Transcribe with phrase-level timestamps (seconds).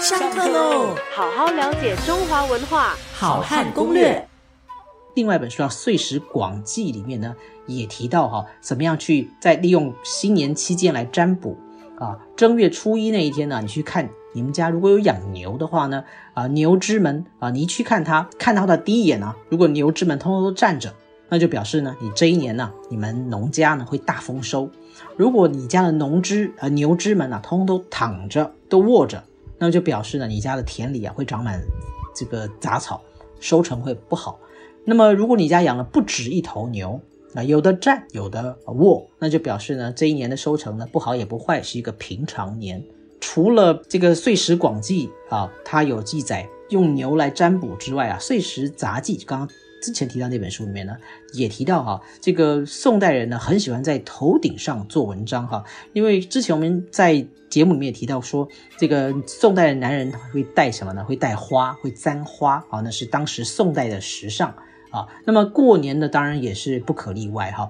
[0.00, 0.94] 上课喽！
[1.14, 4.28] 好好了解中华文化，好汉攻略。
[5.14, 7.34] 另外一本书叫《岁时广记》里面呢，
[7.66, 11.56] 也提到哈，怎么样去在利用新年期间来占卜
[11.98, 12.18] 啊。
[12.36, 16.04] 正月初一那一天呢，你去看你们家如果有养牛的话呢，
[16.34, 20.92] 啊牛之门啊，你一去看它，看到的第一眼呢，如果牛之门通通都站着，
[21.28, 24.68] 那就表示呢，你这一年呢，你们农家呢会大丰收。
[25.16, 29.22] 如果你家的农之啊牛之门呢，通通都躺着都卧着，
[29.64, 31.58] 那么就表示呢，你家的田里啊会长满
[32.14, 33.02] 这个杂草，
[33.40, 34.38] 收成会不好。
[34.84, 37.00] 那么，如果你家养了不止一头牛
[37.34, 42.84] 啊，有的站，有的卧，那就表示呢，这一年的收成呢不好也不坏，是一个平常年。
[43.20, 49.48] 除了这个《岁时广记》啊，它有记载用牛来占卜之外啊，《岁时杂记》刚刚
[49.84, 50.96] 之前提到那本书里面呢，
[51.34, 55.62] 也提到哈，这个宋代人呢很喜欢在头顶上做文章哈，
[55.92, 58.48] 因为之前我们在节目里面也提到说，
[58.78, 61.04] 这个宋代的男人会戴什么呢？
[61.04, 64.54] 会戴花，会簪花啊，那是当时宋代的时尚。
[64.90, 67.68] 啊，那么过年呢，当然也是不可例外哈。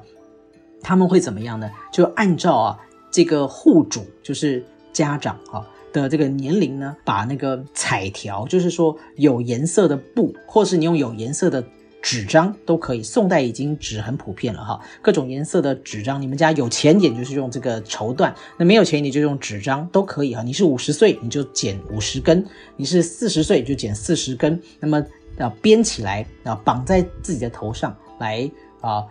[0.82, 1.70] 他们会怎么样呢？
[1.90, 2.78] 就按照啊
[3.10, 11.64] 这个户主，就是家长啊的这个年龄呢，把那个彩条，就是说有颜色的布，或是你用有颜色的
[12.04, 13.02] 纸张都可以。
[13.02, 16.20] 宋代已经纸很普遍了哈，各种颜色的纸张。
[16.20, 20.42] 你们家有钱点就是用这个绸缎，那没有钱你就用纸张都可以哈。
[20.42, 24.62] 你是五十岁你就剪五十根，你是四十岁就剪四十根。
[24.78, 25.02] 那么。
[25.36, 28.48] 要编起来啊，绑在自己的头上来
[28.80, 29.04] 啊，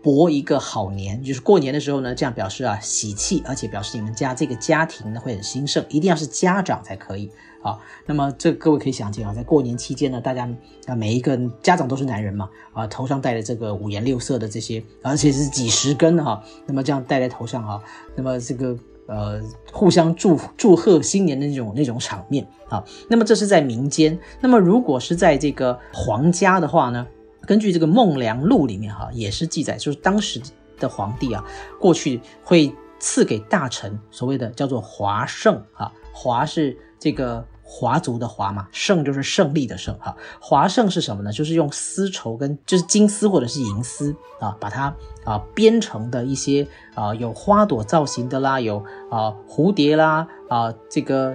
[0.00, 7.28] 博一个好年，就是过年的时候呢，这样表示啊喜气，而且表示你们家这个家庭呢会很兴盛，一定要是家长才可以
[7.62, 7.78] 啊。
[8.06, 10.48] 那么这各位可以想见啊，在过年期间呢，大家
[10.86, 17.82] 啊每一个家长都是男人嘛啊，头上戴的这个五颜六色的这些，而且是几十根哈，那么这样戴在头上哈，
[18.14, 18.76] 那么这个。
[19.10, 19.40] 呃，
[19.72, 24.18] 互相祝祝贺新年的那种那种场面啊，那么这是在民间。
[24.38, 27.06] 那么如果是在这个皇家的话呢，
[27.46, 30.38] 根据这个《孟良录》里面哈，也是记载，就是当时
[30.78, 31.42] 的皇帝啊，
[31.80, 37.42] 过去会赐给大臣所谓的叫做华胜啊，华是这个。
[37.70, 40.16] 华族的华嘛，胜就是胜利的胜哈。
[40.40, 41.30] 华胜是什么呢？
[41.30, 51.34] 就是用丝绸跟就是金丝或者是银丝啊，把它啊编成的一些啊有花朵造型的啦，有啊蝴蝶啦啊这个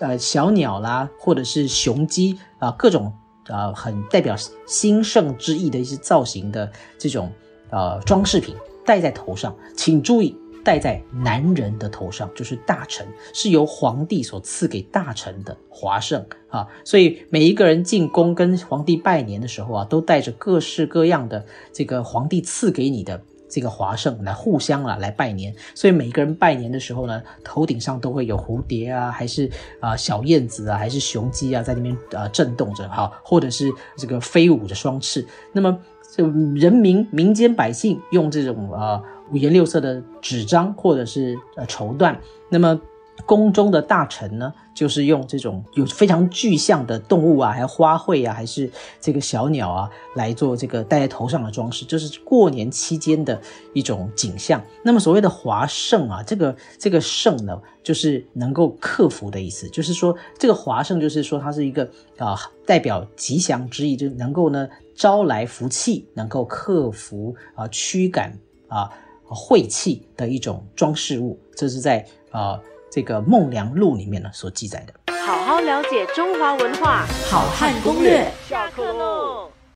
[0.00, 3.12] 呃小鸟啦，或者是雄鸡啊各种
[3.48, 7.32] 啊很代表兴盛之意的一些造型的这种
[7.70, 8.54] 呃装饰品
[8.86, 10.38] 戴在头上，请注意。
[10.64, 16.66] 戴在男人的头上，就是大臣，是由皇帝所赐给大臣的华胜啊。
[16.84, 25.54] 所以每一个人进宫跟皇帝拜年的时候啊，都带着各式各样的这个皇帝赐给你的这个华胜来互相啊来拜年。
[25.74, 35.26] 所以每一个人拜年的时候呢，头顶上都会有蝴蝶啊，还是啊小燕子啊，还是雄鸡啊，在那边啊震动着哈，或者是这个飞舞着双翅。
[35.52, 35.78] 那么
[36.14, 39.02] 就人民民间百姓用这种呃。
[39.30, 42.14] 五颜六色的纸张或者是呃绸缎，
[42.50, 42.78] 那么
[43.24, 53.40] 宫中的大臣呢，就是用这种有非常具象的动物啊，还有花卉啊，还是这个小鸟啊，来做这个戴在头上的装饰，这是过年期间的
[53.74, 54.60] 一种景象。
[54.82, 62.36] 那么所谓的华盛啊，这个这个盛呢，就是能够克服的意思，就是说这个华盛就是说它是一个啊
[62.66, 68.36] 代表吉祥之意，就能够呢招来福气，能够克服啊驱赶
[68.68, 68.90] 啊。
[69.34, 72.60] 晦气的一种装饰物，这是在呃
[72.94, 75.14] 这个《孟良录》里面呢所记载的。
[75.24, 78.30] 好好了解中华文化，好汉攻略。
[78.46, 79.51] 下课喽。